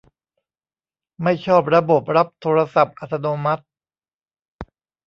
[1.23, 3.63] ไม่ชอบระบบรับโทรศัพท์อัตโนมัติ